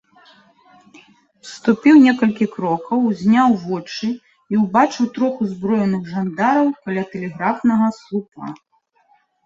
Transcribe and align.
Ступіў 1.49 1.95
некалькі 2.05 2.45
крокаў, 2.55 2.97
узняў 3.11 3.49
вочы 3.67 4.09
і 4.11 4.53
ўбачыў 4.65 5.05
трох 5.21 5.33
узброеных 5.49 6.01
жандараў 6.17 6.67
каля 6.83 7.03
тэлеграфнага 7.17 7.85
слупа. 8.05 8.55